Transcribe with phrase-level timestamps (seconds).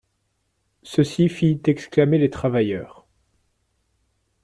[0.81, 3.05] Ceci fit exclamer les travailleurs.